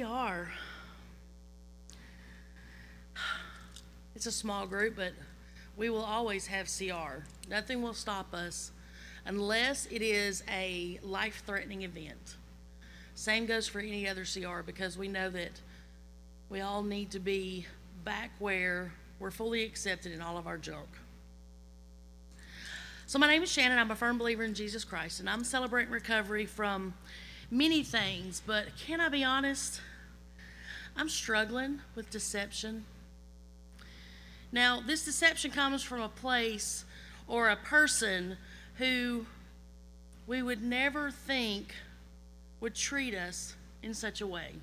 [0.00, 0.48] CR.
[4.14, 5.12] It's a small group, but
[5.76, 7.24] we will always have CR.
[7.48, 8.72] Nothing will stop us
[9.26, 12.36] unless it is a life threatening event.
[13.14, 15.60] Same goes for any other CR because we know that
[16.48, 17.66] we all need to be
[18.04, 20.88] back where we're fully accepted in all of our junk.
[23.06, 23.78] So, my name is Shannon.
[23.78, 26.94] I'm a firm believer in Jesus Christ, and I'm celebrating recovery from
[27.50, 28.40] many things.
[28.46, 29.80] But can I be honest?
[30.96, 32.84] I'm struggling with deception.
[34.52, 36.84] Now, this deception comes from a place
[37.28, 38.36] or a person
[38.76, 39.26] who
[40.26, 41.74] we would never think
[42.60, 44.54] would treat us in such a way.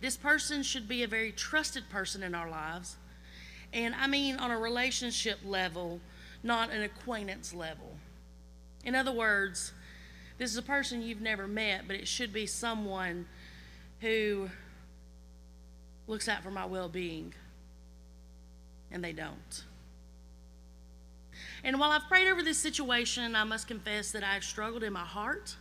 [0.00, 2.96] This person should be a very trusted person in our lives.
[3.72, 6.00] And I mean on a relationship level,
[6.42, 7.96] not an acquaintance level.
[8.84, 9.72] In other words,
[10.38, 13.26] this is a person you've never met, but it should be someone
[14.00, 14.50] who
[16.06, 17.34] looks out for my well being.
[18.90, 19.64] And they don't.
[21.64, 25.04] And while I've prayed over this situation, I must confess that I've struggled in my
[25.04, 25.56] heart.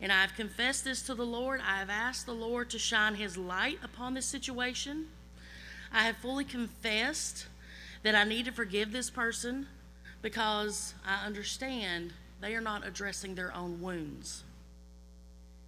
[0.00, 1.60] And I've confessed this to the Lord.
[1.60, 5.06] I have asked the Lord to shine His light upon this situation.
[5.92, 7.46] I have fully confessed
[8.02, 9.66] that I need to forgive this person
[10.22, 14.44] because I understand they are not addressing their own wounds.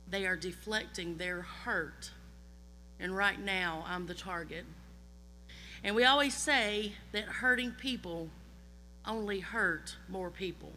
[0.08, 2.10] They are deflecting their hurt.
[3.01, 4.65] And right now, I'm the target.
[5.83, 8.29] And we always say that hurting people
[9.06, 10.73] only hurt more people.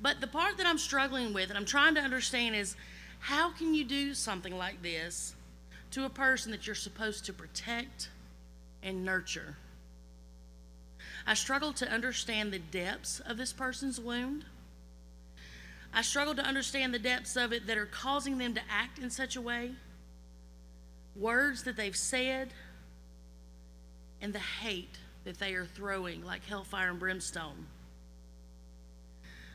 [0.00, 2.76] But the part that I'm struggling with and I'm trying to understand is
[3.20, 5.34] how can you do something like this
[5.92, 8.10] to a person that you're supposed to protect
[8.82, 9.56] and nurture?
[11.26, 14.44] I struggle to understand the depths of this person's wound.
[15.92, 19.10] I struggle to understand the depths of it that are causing them to act in
[19.10, 19.72] such a way.
[21.16, 22.52] Words that they've said
[24.20, 27.66] and the hate that they are throwing like hellfire and brimstone.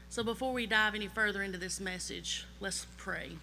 [0.09, 3.33] So before we dive any further into this message, let's pray.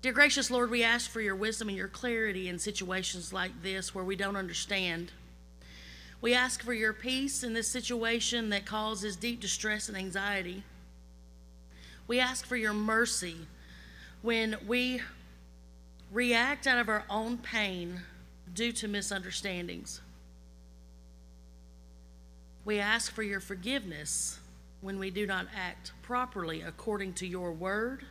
[0.00, 3.94] Dear gracious Lord, we ask for your wisdom and your clarity in situations like this
[3.94, 5.10] where we don't understand.
[6.20, 10.62] We ask for your peace in this situation that causes deep distress and anxiety.
[12.06, 13.36] We ask for your mercy
[14.22, 15.00] when we
[16.12, 18.00] react out of our own pain
[18.54, 20.00] due to misunderstandings.
[22.64, 24.38] We ask for your forgiveness
[24.80, 28.04] when we do not act properly according to your word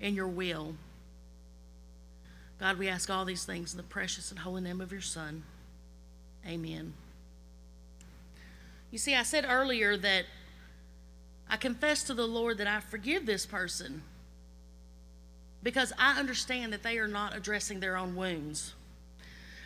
[0.00, 0.74] and your will.
[2.58, 5.42] God, we ask all these things in the precious and holy name of your Son.
[6.46, 6.92] Amen.
[8.90, 10.24] You see, I said earlier that
[11.48, 14.02] I confess to the Lord that I forgive this person
[15.62, 18.74] because I understand that they are not addressing their own wounds.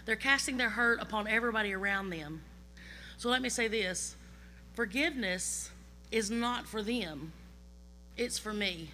[0.06, 2.43] They're casting their hurt upon everybody around them.
[3.16, 4.16] So let me say this
[4.75, 5.71] forgiveness
[6.10, 7.33] is not for them,
[8.16, 8.91] it's for me.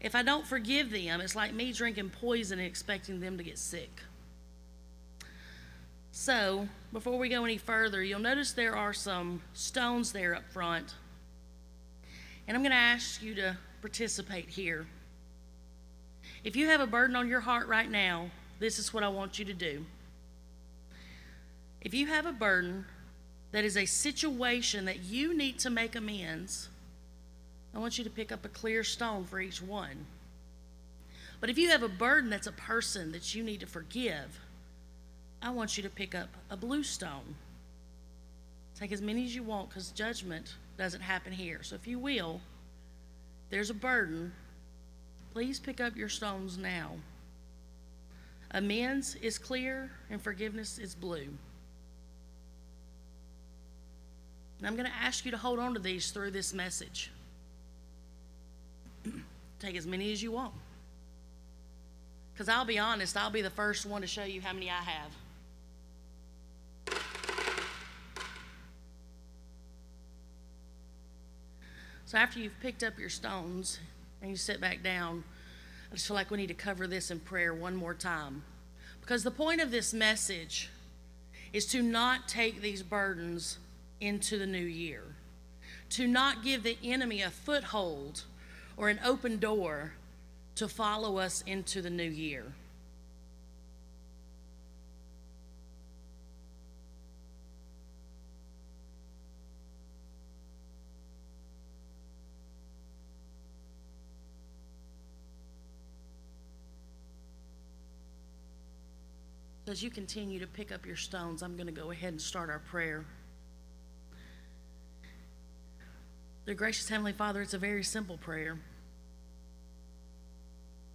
[0.00, 3.58] If I don't forgive them, it's like me drinking poison and expecting them to get
[3.58, 4.02] sick.
[6.12, 10.94] So, before we go any further, you'll notice there are some stones there up front.
[12.46, 14.86] And I'm going to ask you to participate here.
[16.44, 19.38] If you have a burden on your heart right now, this is what I want
[19.38, 19.84] you to do.
[21.80, 22.84] If you have a burden
[23.52, 26.68] that is a situation that you need to make amends,
[27.74, 30.06] I want you to pick up a clear stone for each one.
[31.40, 34.40] But if you have a burden that's a person that you need to forgive,
[35.40, 37.36] I want you to pick up a blue stone.
[38.78, 41.62] Take as many as you want because judgment doesn't happen here.
[41.62, 42.40] So if you will,
[43.50, 44.32] there's a burden.
[45.32, 46.92] Please pick up your stones now.
[48.50, 51.28] Amends is clear and forgiveness is blue.
[54.58, 57.10] And I'm going to ask you to hold on to these through this message.
[59.60, 60.54] Take as many as you want.
[62.32, 64.74] Because I'll be honest, I'll be the first one to show you how many I
[64.74, 65.12] have.
[72.06, 73.80] So after you've picked up your stones
[74.20, 75.24] and you sit back down,
[75.90, 78.42] I just feel like we need to cover this in prayer one more time.
[79.00, 80.70] Because the point of this message
[81.52, 83.58] is to not take these burdens
[84.00, 85.02] into the new year,
[85.90, 88.24] to not give the enemy a foothold
[88.76, 89.92] or an open door
[90.56, 92.52] to follow us into the new year.
[109.68, 112.48] As you continue to pick up your stones, I'm going to go ahead and start
[112.48, 113.04] our prayer.
[116.46, 118.58] Dear gracious Heavenly Father, it's a very simple prayer.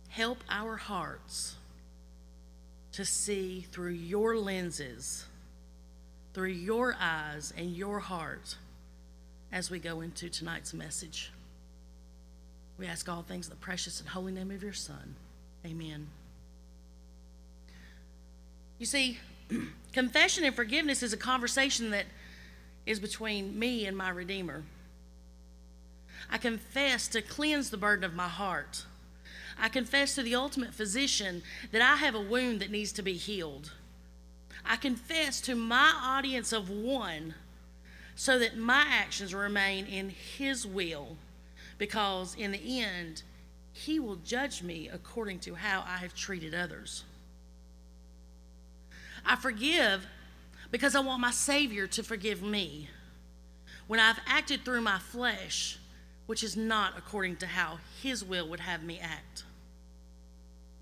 [0.09, 1.55] Help our hearts
[2.93, 5.25] to see through your lenses,
[6.33, 8.55] through your eyes and your heart
[9.51, 11.31] as we go into tonight's message.
[12.79, 15.15] We ask all things in the precious and holy name of your Son.
[15.63, 16.07] Amen.
[18.79, 19.19] You see,
[19.93, 22.05] confession and forgiveness is a conversation that
[22.85, 24.63] is between me and my Redeemer.
[26.29, 28.85] I confess to cleanse the burden of my heart.
[29.57, 33.13] I confess to the ultimate physician that I have a wound that needs to be
[33.13, 33.71] healed.
[34.65, 37.35] I confess to my audience of one
[38.15, 41.17] so that my actions remain in His will,
[41.77, 43.23] because in the end,
[43.71, 47.03] He will judge me according to how I have treated others.
[49.25, 50.05] I forgive
[50.71, 52.89] because I want my Savior to forgive me
[53.87, 55.77] when I've acted through my flesh,
[56.25, 59.43] which is not according to how His will would have me act.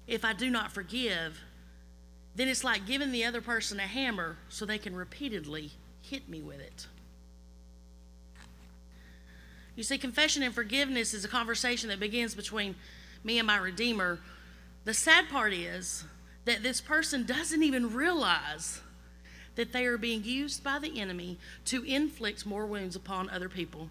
[0.07, 1.39] If I do not forgive,
[2.35, 5.71] then it's like giving the other person a hammer so they can repeatedly
[6.01, 6.88] hit me with it.
[9.75, 12.75] You see, confession and forgiveness is a conversation that begins between
[13.23, 14.19] me and my Redeemer.
[14.85, 16.03] The sad part is
[16.45, 18.81] that this person doesn't even realize
[19.55, 23.89] that they are being used by the enemy to inflict more wounds upon other people.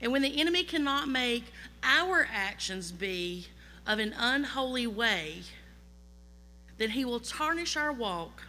[0.00, 1.44] And when the enemy cannot make
[1.82, 3.46] our actions be
[3.86, 5.42] of an unholy way,
[6.78, 8.42] then he will tarnish our walk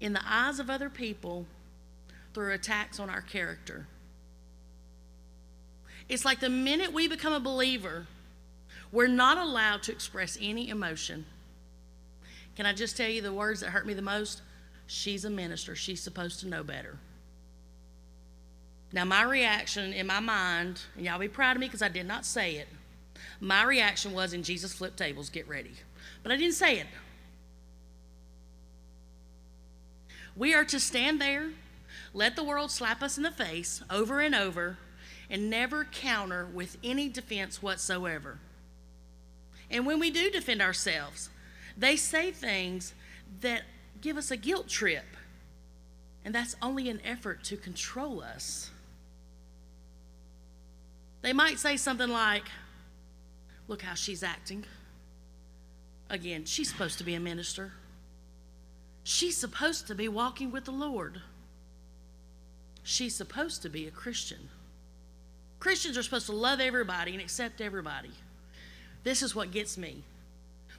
[0.00, 1.46] in the eyes of other people
[2.34, 3.86] through attacks on our character.
[6.08, 8.06] It's like the minute we become a believer,
[8.96, 11.26] we're not allowed to express any emotion.
[12.56, 14.40] Can I just tell you the words that hurt me the most?
[14.86, 15.76] She's a minister.
[15.76, 16.96] She's supposed to know better.
[18.94, 22.06] Now, my reaction in my mind, and y'all be proud of me because I did
[22.06, 22.68] not say it,
[23.38, 25.72] my reaction was in Jesus flip tables, get ready.
[26.22, 26.86] But I didn't say it.
[30.34, 31.50] We are to stand there,
[32.14, 34.78] let the world slap us in the face over and over,
[35.28, 38.38] and never counter with any defense whatsoever.
[39.70, 41.30] And when we do defend ourselves,
[41.76, 42.94] they say things
[43.40, 43.62] that
[44.00, 45.04] give us a guilt trip.
[46.24, 48.70] And that's only an effort to control us.
[51.22, 52.44] They might say something like,
[53.68, 54.64] Look how she's acting.
[56.08, 57.72] Again, she's supposed to be a minister.
[59.02, 61.20] She's supposed to be walking with the Lord.
[62.84, 64.48] She's supposed to be a Christian.
[65.58, 68.12] Christians are supposed to love everybody and accept everybody.
[69.06, 70.02] This is what gets me.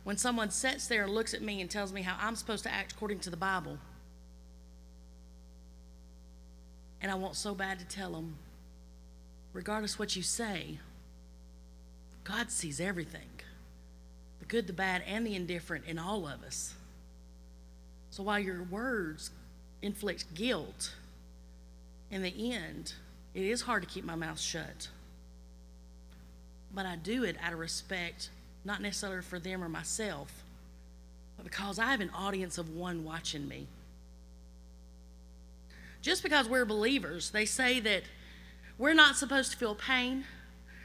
[0.04, 2.74] When someone sits there and looks at me and tells me how I'm supposed to
[2.74, 3.78] act according to the Bible,
[7.02, 8.36] and I want so bad to tell them,
[9.54, 10.80] regardless what you say,
[12.26, 13.30] God sees everything
[14.42, 16.74] the good, the bad, and the indifferent in all of us.
[18.10, 19.32] So while your words
[19.82, 20.94] inflict guilt,
[22.12, 22.92] in the end,
[23.34, 24.90] it is hard to keep my mouth shut.
[26.74, 28.30] But I do it out of respect,
[28.66, 30.44] not necessarily for them or myself,
[31.36, 33.68] but because I have an audience of one watching me.
[36.02, 38.04] Just because we're believers, they say that
[38.78, 40.26] we're not supposed to feel pain,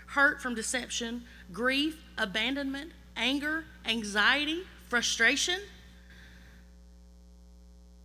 [0.06, 5.60] hurt from deception, grief, abandonment, anger, anxiety, frustration.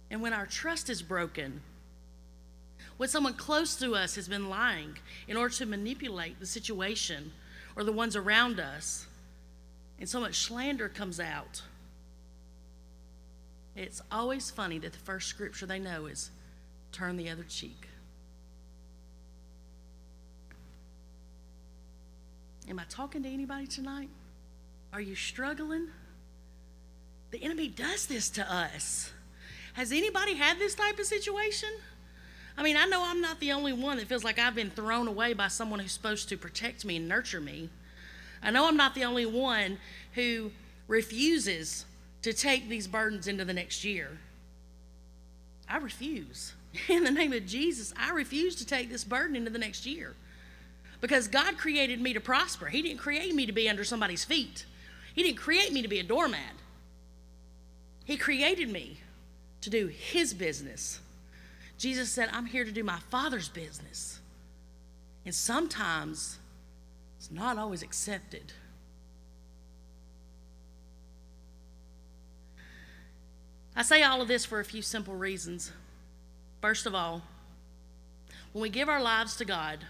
[0.09, 1.61] And when our trust is broken,
[2.97, 7.31] when someone close to us has been lying in order to manipulate the situation
[7.77, 9.05] or the ones around us,
[9.99, 11.61] and so much slander comes out,
[13.75, 16.31] it's always funny that the first scripture they know is
[16.91, 17.87] turn the other cheek.
[22.67, 24.09] Am I talking to anybody tonight?
[24.91, 25.87] Are you struggling?
[27.29, 29.11] The enemy does this to us.
[29.73, 31.69] Has anybody had this type of situation?
[32.57, 35.07] I mean, I know I'm not the only one that feels like I've been thrown
[35.07, 37.69] away by someone who's supposed to protect me and nurture me.
[38.41, 39.77] I know I'm not the only one
[40.13, 40.51] who
[40.87, 41.85] refuses
[42.23, 44.17] to take these burdens into the next year.
[45.69, 46.53] I refuse.
[46.87, 50.15] In the name of Jesus, I refuse to take this burden into the next year.
[50.99, 52.67] Because God created me to prosper.
[52.67, 54.65] He didn't create me to be under somebody's feet,
[55.13, 56.53] He didn't create me to be a doormat.
[58.05, 58.99] He created me
[59.61, 60.99] to do His business.
[61.77, 64.19] Jesus said, I'm here to do my Father's business.
[65.25, 66.39] And sometimes
[67.17, 68.53] it's not always accepted.
[73.75, 75.71] I say all of this for a few simple reasons.
[76.61, 77.21] First of all,
[78.51, 79.85] when we give our lives to God,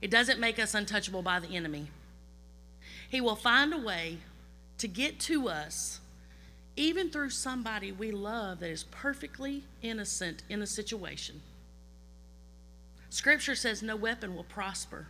[0.00, 1.88] it doesn't make us untouchable by the enemy.
[3.10, 4.18] He will find a way
[4.78, 6.00] to get to us,
[6.76, 11.40] even through somebody we love that is perfectly innocent in a situation.
[13.08, 15.06] Scripture says no weapon will prosper.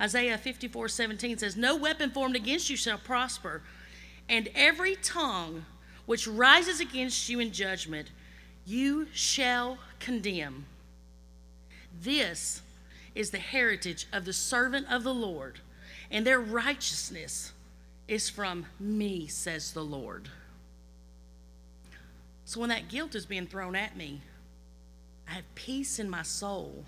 [0.00, 3.62] Isaiah 54 17 says, No weapon formed against you shall prosper,
[4.28, 5.66] and every tongue
[6.06, 8.08] which rises against you in judgment,
[8.64, 10.64] you shall condemn.
[12.00, 12.62] This
[13.14, 15.60] is the heritage of the servant of the Lord,
[16.10, 17.52] and their righteousness
[18.08, 20.30] is from me, says the Lord.
[22.50, 24.22] So when that guilt is being thrown at me,
[25.28, 26.84] I have peace in my soul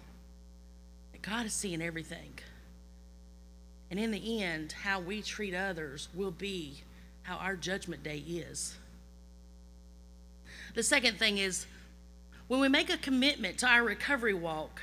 [1.12, 2.32] that God is seeing everything.
[3.88, 6.82] And in the end, how we treat others will be
[7.22, 8.76] how our judgment day is.
[10.74, 11.66] The second thing is
[12.48, 14.82] when we make a commitment to our recovery walk,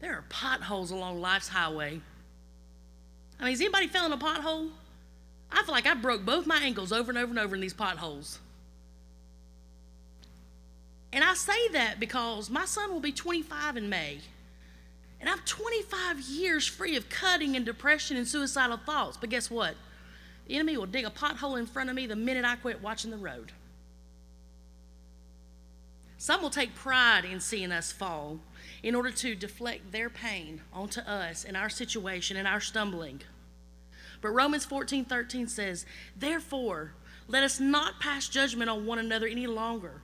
[0.00, 2.00] there are potholes along life's highway.
[3.38, 4.70] I mean, has anybody fell in a pothole?
[5.52, 7.74] I feel like I broke both my ankles over and over and over in these
[7.74, 8.38] potholes.
[11.12, 14.18] And I say that because my son will be 25 in May.
[15.20, 19.16] And I'm 25 years free of cutting and depression and suicidal thoughts.
[19.16, 19.74] But guess what?
[20.46, 23.10] The enemy will dig a pothole in front of me the minute I quit watching
[23.10, 23.52] the road.
[26.16, 28.40] Some will take pride in seeing us fall
[28.82, 33.22] in order to deflect their pain onto us and our situation and our stumbling.
[34.20, 35.86] But Romans 14 13 says,
[36.16, 36.92] Therefore,
[37.26, 40.02] let us not pass judgment on one another any longer,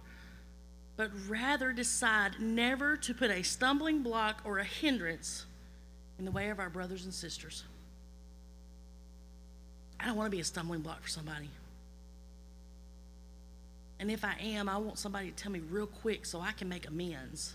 [0.96, 5.44] but rather decide never to put a stumbling block or a hindrance
[6.18, 7.64] in the way of our brothers and sisters.
[10.00, 11.50] I don't want to be a stumbling block for somebody.
[13.98, 16.68] And if I am, I want somebody to tell me real quick so I can
[16.68, 17.54] make amends.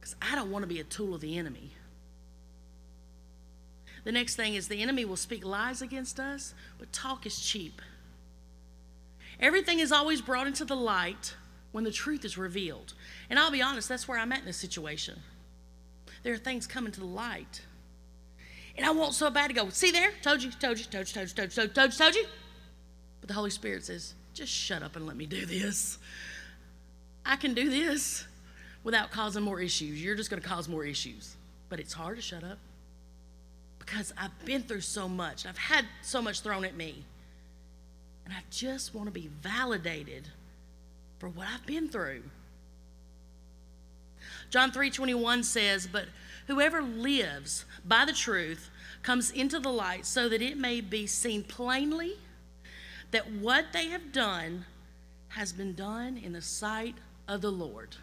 [0.00, 1.70] Because I don't want to be a tool of the enemy.
[4.04, 7.80] The next thing is the enemy will speak lies against us, but talk is cheap.
[9.38, 11.34] Everything is always brought into the light
[11.72, 12.94] when the truth is revealed.
[13.28, 15.18] And I'll be honest, that's where I'm at in this situation.
[16.22, 17.62] There are things coming to the light.
[18.76, 20.10] And I want so bad to go, see there?
[20.22, 22.14] Told you, told you, told you, told you, told you, told you, told you, told
[22.14, 22.24] you.
[23.20, 25.98] But the Holy Spirit says, just shut up and let me do this.
[27.24, 28.24] I can do this
[28.82, 30.02] without causing more issues.
[30.02, 31.36] You're just going to cause more issues.
[31.68, 32.58] But it's hard to shut up
[33.78, 35.46] because I've been through so much.
[35.46, 37.04] I've had so much thrown at me.
[38.24, 40.28] And I just want to be validated
[41.22, 42.24] for what I've been through.
[44.50, 46.08] John 3:21 says, "But
[46.48, 48.70] whoever lives by the truth
[49.04, 52.18] comes into the light so that it may be seen plainly
[53.12, 54.66] that what they have done
[55.28, 56.96] has been done in the sight
[57.28, 57.98] of the Lord."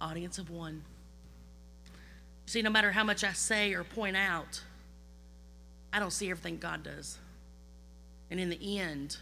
[0.00, 0.84] audience of one.
[2.46, 4.62] See, no matter how much I say or point out,
[5.92, 7.18] I don't see everything God does.
[8.30, 9.18] And in the end,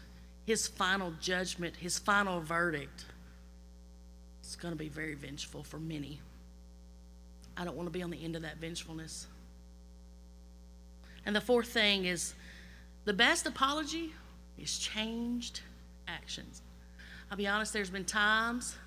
[0.47, 3.05] his final judgment, his final verdict,
[4.43, 6.19] is going to be very vengeful for many.
[7.55, 9.27] I don't want to be on the end of that vengefulness.
[11.27, 12.33] And the fourth thing is
[13.05, 14.13] the best apology
[14.57, 15.61] is changed
[16.07, 16.63] actions.
[17.29, 18.77] I'll be honest, there's been times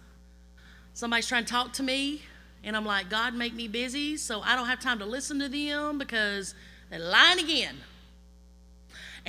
[0.92, 2.22] Somebody's trying to talk to me,
[2.64, 5.48] and I'm like, God, make me busy so I don't have time to listen to
[5.48, 6.54] them because
[6.90, 7.76] they're lying again.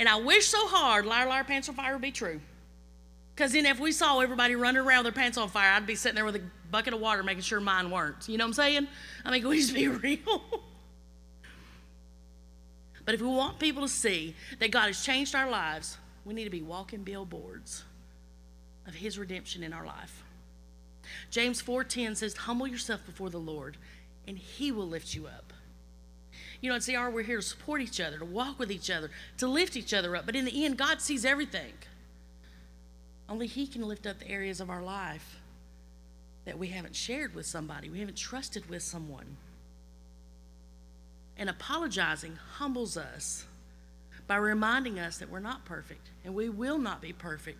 [0.02, 2.40] And I wish so hard, liar, liar, pants on fire would be true.
[3.36, 5.94] Because then if we saw everybody running around with their pants on fire, I'd be
[5.94, 6.42] sitting there with a
[6.72, 8.28] bucket of water making sure mine weren't.
[8.28, 8.88] You know what I'm saying?
[9.24, 10.42] I mean, we just be real?
[13.04, 16.46] but if we want people to see that God has changed our lives, we need
[16.46, 17.84] to be walking billboards
[18.88, 20.24] of His redemption in our life.
[21.30, 23.76] James 4:10 says, "Humble yourself before the Lord,
[24.26, 25.51] and he will lift you up."
[26.62, 29.10] You know, at CR, we're here to support each other, to walk with each other,
[29.38, 30.24] to lift each other up.
[30.24, 31.72] But in the end, God sees everything.
[33.28, 35.40] Only He can lift up the areas of our life
[36.44, 39.36] that we haven't shared with somebody, we haven't trusted with someone.
[41.36, 43.44] And apologizing humbles us
[44.28, 47.58] by reminding us that we're not perfect and we will not be perfect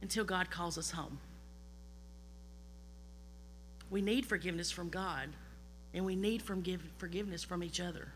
[0.00, 1.18] until God calls us home.
[3.90, 5.28] We need forgiveness from God,
[5.92, 8.12] and we need forgiveness from each other.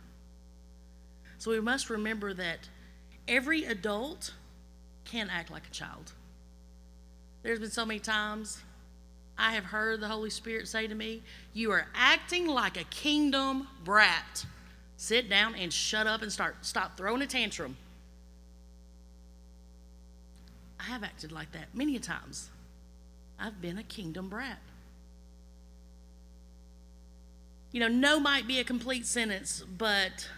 [1.38, 2.69] So we must remember that
[3.29, 4.33] every adult
[5.05, 6.12] can act like a child.
[7.43, 8.62] There's been so many times
[9.37, 11.23] I have heard the Holy Spirit say to me,
[11.53, 14.47] You are acting like a kingdom brat.
[14.97, 17.76] Sit down and shut up and start stop throwing a tantrum.
[20.79, 22.50] I have acted like that many times.
[23.38, 24.61] I've been a kingdom brat.
[27.73, 30.29] You know, no might be a complete sentence, but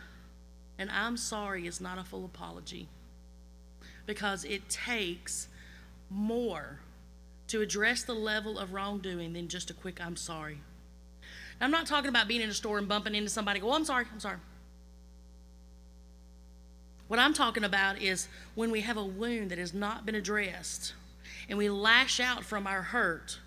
[0.79, 2.89] and I'm sorry is not a full apology
[4.07, 5.49] because it takes
[6.11, 6.81] more
[7.49, 10.61] to address the level of wrongdoing than just a quick I'm sorry.
[11.61, 13.75] Now, I'm not talking about being in a store and bumping into somebody, go, oh,
[13.75, 14.39] I'm sorry, I'm sorry.
[17.09, 20.93] What I'm talking about is when we have a wound that has not been addressed
[21.49, 23.39] and we lash out from our hurt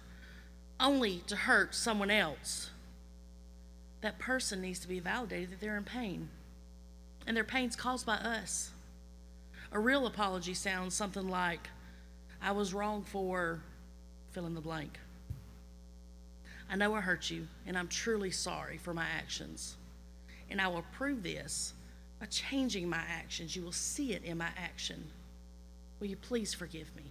[0.79, 2.69] only to hurt someone else,
[3.99, 6.29] that person needs to be validated that they're in pain.
[7.29, 8.71] And their pain's caused by us.
[9.71, 11.69] A real apology sounds something like,
[12.41, 13.61] I was wrong for
[14.31, 14.97] fill in the blank.
[16.71, 19.77] I know I hurt you, and I'm truly sorry for my actions.
[20.49, 21.73] And I will prove this
[22.19, 23.55] by changing my actions.
[23.55, 25.05] You will see it in my action.
[25.99, 27.03] Will you please forgive me?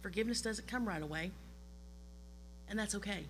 [0.00, 1.32] Forgiveness doesn't come right away,
[2.70, 3.24] and that's okay.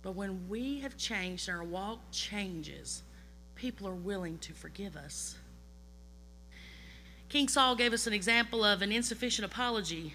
[0.00, 3.02] But when we have changed and our walk changes,
[3.58, 5.36] people are willing to forgive us.
[7.28, 10.14] King Saul gave us an example of an insufficient apology.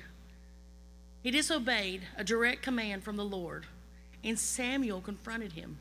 [1.21, 3.65] He disobeyed a direct command from the Lord,
[4.23, 5.77] and Samuel confronted him.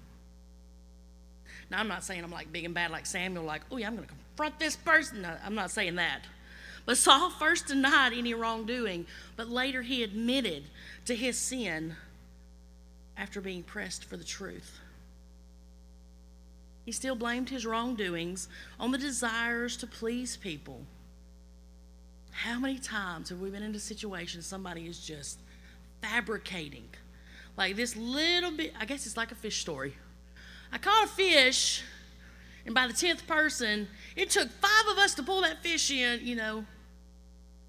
[1.71, 3.95] Now, I'm not saying I'm like big and bad like Samuel, like, oh, yeah, I'm
[3.95, 5.23] going to confront this person.
[5.23, 6.25] No, I'm not saying that.
[6.85, 10.65] But Saul first denied any wrongdoing, but later he admitted
[11.07, 11.95] to his sin
[13.17, 14.81] after being pressed for the truth.
[16.85, 18.49] He still blamed his wrongdoings
[18.81, 20.83] on the desires to please people.
[22.33, 25.39] How many times have we been in a situation somebody is just
[26.01, 26.89] fabricating?
[27.57, 29.95] Like this little bit, I guess it's like a fish story.
[30.73, 31.83] I caught a fish,
[32.65, 33.87] and by the 10th person,
[34.17, 36.21] it took five of us to pull that fish in.
[36.27, 36.65] You know,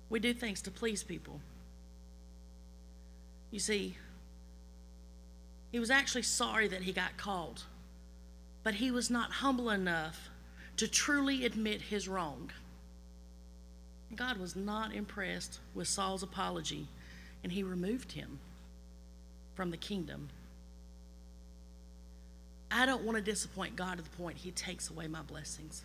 [0.10, 1.40] we do things to please people.
[3.52, 3.98] You see,
[5.72, 7.66] he was actually sorry that he got caught,
[8.64, 10.30] but he was not humble enough
[10.78, 12.52] to truly admit his wrong.
[14.16, 16.88] God was not impressed with Saul's apology,
[17.44, 18.40] and he removed him
[19.56, 20.30] from the kingdom.
[22.74, 25.84] I don't want to disappoint God to the point He takes away my blessings.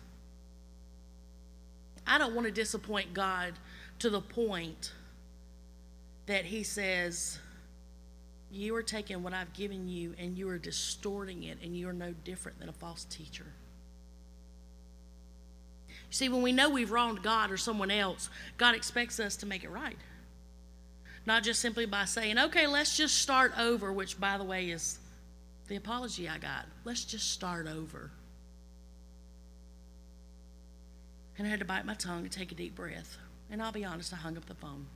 [2.07, 3.53] I don't want to disappoint God
[3.99, 4.91] to the point
[6.25, 7.37] that He says,
[8.51, 11.93] You are taking what I've given you and you are distorting it, and you are
[11.93, 13.45] no different than a false teacher.
[16.09, 19.63] See, when we know we've wronged God or someone else, God expects us to make
[19.63, 19.97] it right.
[21.25, 24.97] Not just simply by saying, okay, let's just start over, which, by the way, is
[25.67, 26.65] the apology I got.
[26.85, 28.09] Let's just start over.
[31.37, 33.17] And I had to bite my tongue and take a deep breath.
[33.51, 34.87] And I'll be honest, I hung up the phone.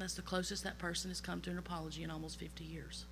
[0.00, 3.04] That's the closest that person has come to an apology in almost 50 years.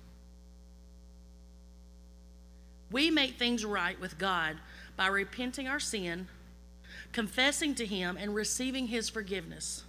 [2.91, 4.57] We make things right with God
[4.97, 6.27] by repenting our sin,
[7.13, 9.83] confessing to Him, and receiving His forgiveness.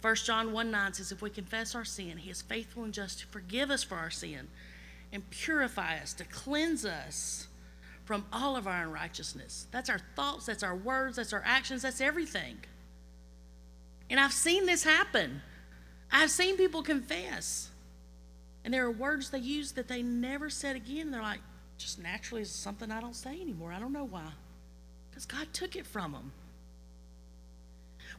[0.00, 3.20] 1 John 1 9 says, If we confess our sin, He is faithful and just
[3.20, 4.48] to forgive us for our sin
[5.12, 7.46] and purify us, to cleanse us
[8.04, 9.68] from all of our unrighteousness.
[9.70, 12.56] That's our thoughts, that's our words, that's our actions, that's everything.
[14.10, 15.42] And I've seen this happen.
[16.10, 17.70] I've seen people confess.
[18.64, 21.10] And there are words they use that they never said again.
[21.10, 21.40] They're like,
[21.78, 23.72] just naturally is something I don't say anymore.
[23.72, 24.28] I don't know why.
[25.10, 26.32] Because God took it from them.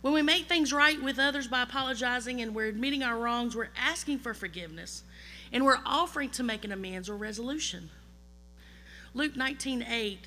[0.01, 3.69] When we make things right with others by apologizing and we're admitting our wrongs, we're
[3.77, 5.03] asking for forgiveness
[5.51, 7.89] and we're offering to make an amends or resolution.
[9.13, 10.19] Luke 19 8,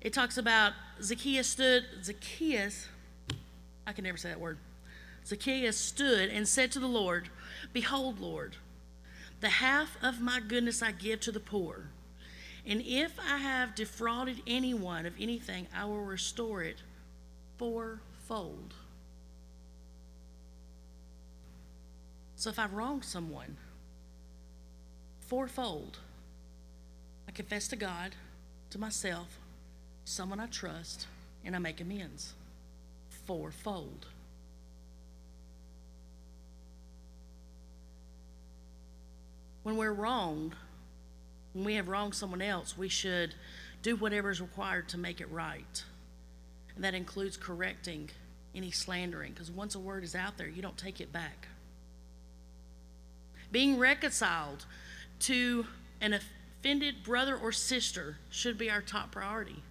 [0.00, 2.88] it talks about Zacchaeus stood, Zacchaeus,
[3.86, 4.58] I can never say that word.
[5.26, 7.28] Zacchaeus stood and said to the Lord,
[7.72, 8.56] Behold, Lord,
[9.40, 11.88] the half of my goodness I give to the poor.
[12.64, 16.82] And if I have defrauded anyone of anything, I will restore it
[17.58, 18.74] fourfold.
[22.36, 23.56] So if I've wronged someone,
[25.20, 25.98] fourfold.
[27.28, 28.14] I confess to God,
[28.70, 29.38] to myself,
[30.04, 31.06] someone I trust,
[31.44, 32.34] and I make amends.
[33.26, 34.06] Fourfold.
[39.66, 40.54] When we're wronged,
[41.52, 43.34] when we have wronged someone else, we should
[43.82, 45.82] do whatever is required to make it right.
[46.76, 48.10] And that includes correcting
[48.54, 51.48] any slandering, because once a word is out there, you don't take it back.
[53.50, 54.66] Being reconciled
[55.22, 55.66] to
[56.00, 59.64] an offended brother or sister should be our top priority.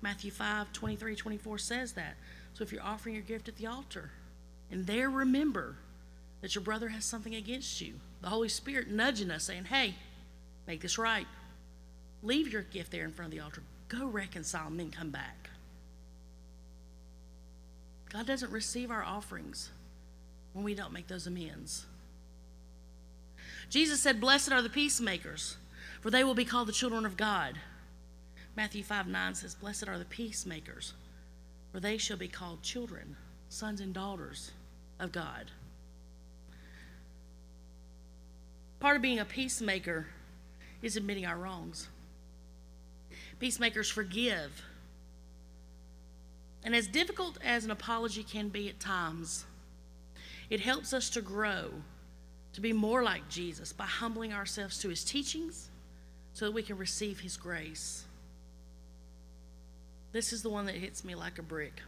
[0.00, 2.14] Matthew 5 23 24 says that.
[2.54, 4.12] So if you're offering your gift at the altar
[4.70, 5.76] and there remember
[6.40, 9.96] that your brother has something against you, the Holy Spirit nudging us saying, hey,
[10.66, 11.26] make this right.
[12.22, 13.62] Leave your gift there in front of the altar.
[13.88, 15.50] Go reconcile and then come back.
[18.12, 19.70] God doesn't receive our offerings
[20.52, 21.86] when we don't make those amends.
[23.68, 25.56] Jesus said, Blessed are the peacemakers,
[26.00, 27.58] for they will be called the children of God.
[28.54, 30.92] Matthew 5 9 says, Blessed are the peacemakers,
[31.72, 33.16] for they shall be called children,
[33.48, 34.52] sons and daughters
[35.00, 35.50] of God.
[38.82, 40.06] Part of being a peacemaker
[40.82, 41.86] is admitting our wrongs.
[43.38, 44.60] Peacemakers forgive.
[46.64, 49.44] And as difficult as an apology can be at times,
[50.50, 51.70] it helps us to grow,
[52.54, 55.70] to be more like Jesus by humbling ourselves to his teachings
[56.32, 58.04] so that we can receive his grace.
[60.10, 61.82] This is the one that hits me like a brick.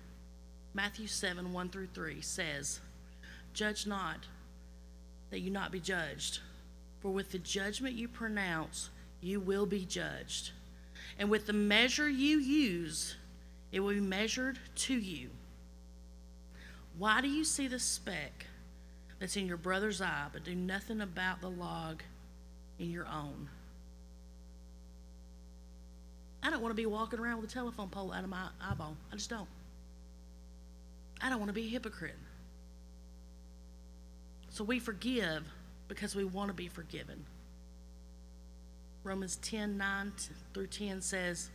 [0.75, 2.79] Matthew 7 1 through 3 says,
[3.53, 4.29] Judge not,
[5.31, 6.39] that you not be judged.
[7.05, 8.89] For with the judgment you pronounce,
[9.21, 10.53] you will be judged.
[11.19, 13.17] And with the measure you use,
[13.73, 15.29] it will be measured to you.
[16.97, 18.47] Why do you see the speck
[19.19, 22.03] that's in your brother's eye, but do nothing about the log
[22.79, 23.51] in your own?
[26.43, 28.97] I don't want to be walking around with a telephone pole out of my eyeball.
[29.13, 29.49] I just don't.
[31.21, 32.17] I don't want to be a hypocrite.
[34.49, 35.43] So we forgive
[35.89, 37.25] because we want to be forgiven.
[39.03, 40.13] Romans 10 9
[40.53, 41.51] through 10 says,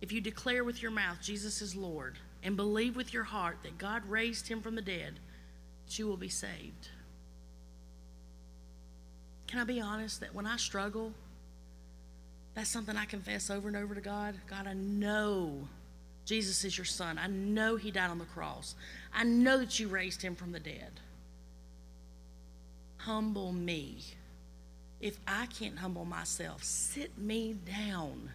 [0.00, 3.78] If you declare with your mouth Jesus is Lord and believe with your heart that
[3.78, 5.20] God raised him from the dead,
[5.88, 6.88] you will be saved.
[9.46, 11.12] Can I be honest that when I struggle,
[12.54, 14.34] that's something I confess over and over to God.
[14.48, 15.68] God, I know
[16.24, 17.18] Jesus is your son.
[17.18, 18.74] I know he died on the cross.
[19.12, 21.00] I know that you raised him from the dead.
[23.04, 23.98] Humble me.
[25.00, 28.30] If I can't humble myself, sit me down.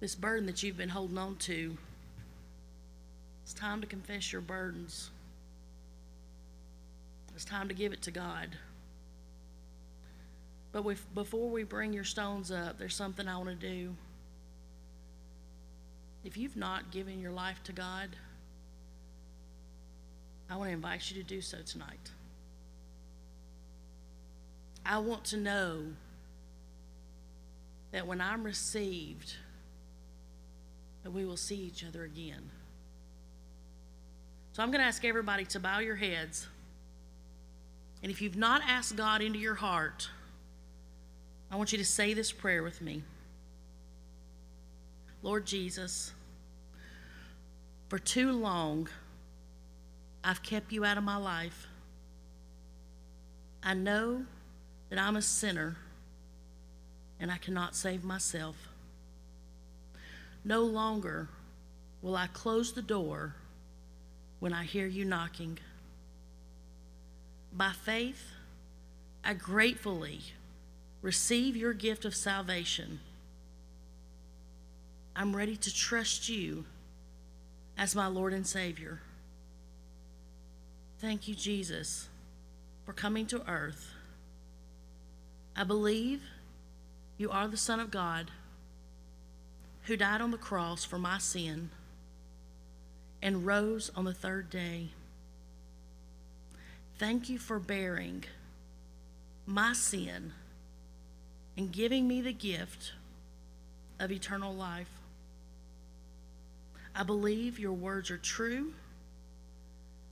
[0.00, 1.76] This burden that you've been holding on to,
[3.42, 5.10] it's time to confess your burdens.
[7.34, 8.50] It's time to give it to God.
[10.70, 13.96] But before we bring your stones up, there's something I want to do.
[16.24, 18.10] If you've not given your life to God,
[20.50, 22.10] I want to invite you to do so tonight.
[24.84, 25.82] I want to know
[27.92, 29.34] that when I'm received,
[31.02, 32.50] that we will see each other again.
[34.52, 36.46] So I'm going to ask everybody to bow your heads.
[38.02, 40.08] And if you've not asked God into your heart,
[41.50, 43.02] I want you to say this prayer with me.
[45.22, 46.12] Lord Jesus,
[47.88, 48.88] for too long,
[50.28, 51.68] I've kept you out of my life.
[53.62, 54.26] I know
[54.90, 55.78] that I'm a sinner
[57.18, 58.68] and I cannot save myself.
[60.44, 61.30] No longer
[62.02, 63.36] will I close the door
[64.38, 65.60] when I hear you knocking.
[67.50, 68.32] By faith,
[69.24, 70.20] I gratefully
[71.00, 73.00] receive your gift of salvation.
[75.16, 76.66] I'm ready to trust you
[77.78, 79.00] as my Lord and Savior.
[81.00, 82.08] Thank you, Jesus,
[82.84, 83.92] for coming to earth.
[85.54, 86.22] I believe
[87.16, 88.32] you are the Son of God
[89.84, 91.70] who died on the cross for my sin
[93.22, 94.88] and rose on the third day.
[96.98, 98.24] Thank you for bearing
[99.46, 100.32] my sin
[101.56, 102.92] and giving me the gift
[104.00, 104.90] of eternal life.
[106.94, 108.72] I believe your words are true.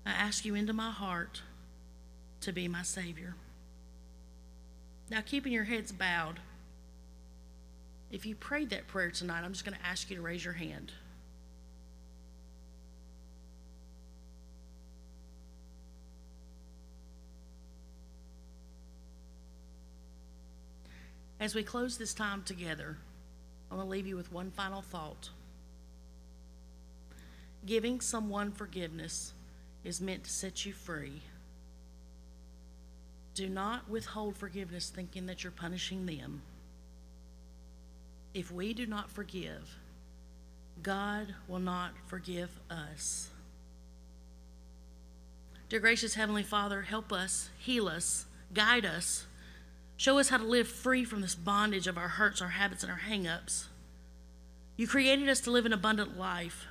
[0.06, 1.42] I ask you into my heart
[2.42, 3.34] to be my Savior.
[5.10, 6.38] Now, keeping your heads bowed,
[8.12, 10.54] if you prayed that prayer tonight, I'm just going to ask you to raise your
[10.54, 10.92] hand.
[21.40, 22.96] As we close this time together,
[23.70, 25.30] I want to leave you with one final thought.
[27.66, 29.32] Giving someone forgiveness
[29.86, 31.22] is meant to set you free.
[33.34, 36.42] Do not withhold forgiveness thinking that you're punishing them.
[38.34, 39.76] If we do not forgive,
[40.82, 43.30] God will not forgive us.
[45.68, 49.26] Dear gracious Heavenly Father, help us, heal us, guide us
[49.96, 52.92] Show us how to live free from this bondage of our hurts, our habits, and
[52.92, 53.68] our hang ups.
[54.76, 56.66] You created us to live an abundant life.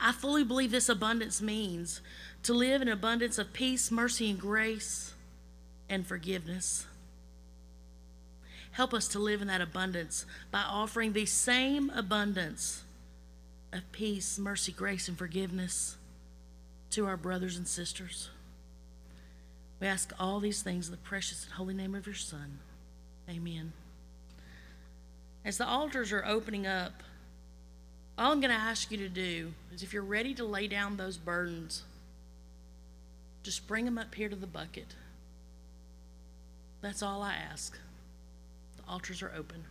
[0.00, 2.00] I fully believe this abundance means
[2.44, 5.12] to live in abundance of peace, mercy, and grace
[5.88, 6.86] and forgiveness.
[8.72, 12.84] Help us to live in that abundance by offering the same abundance
[13.72, 15.96] of peace, mercy, grace, and forgiveness
[16.90, 18.30] to our brothers and sisters.
[19.80, 22.58] We ask all these things in the precious and holy name of your Son.
[23.28, 23.72] Amen.
[25.44, 27.02] As the altars are opening up,
[28.18, 30.96] all I'm going to ask you to do is if you're ready to lay down
[30.96, 31.84] those burdens,
[33.42, 34.94] just bring them up here to the bucket.
[36.82, 37.78] That's all I ask.
[38.76, 39.64] The altars are open.